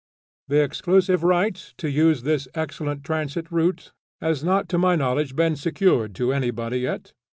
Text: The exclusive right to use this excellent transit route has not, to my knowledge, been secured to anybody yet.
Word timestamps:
The 0.47 0.63
exclusive 0.63 1.21
right 1.21 1.53
to 1.77 1.87
use 1.87 2.23
this 2.23 2.47
excellent 2.55 3.03
transit 3.03 3.51
route 3.51 3.91
has 4.19 4.43
not, 4.43 4.67
to 4.69 4.79
my 4.79 4.95
knowledge, 4.95 5.35
been 5.35 5.55
secured 5.55 6.15
to 6.15 6.33
anybody 6.33 6.79
yet. 6.79 7.13